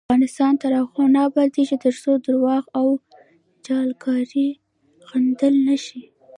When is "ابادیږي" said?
1.29-1.77